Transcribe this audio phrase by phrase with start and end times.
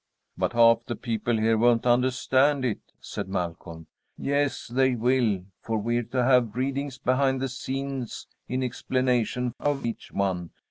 [0.35, 3.85] "But half the people here won't understand it," said Malcolm.
[4.17, 10.11] "Yes, they will, for we're to have readings behind the scenes in explanation of each
[10.11, 10.49] one.